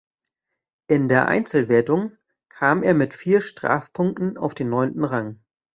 [0.87, 2.17] In der Einzelwertung
[2.49, 5.43] kam er mit vier Strafpunkten auf den neunten Rang.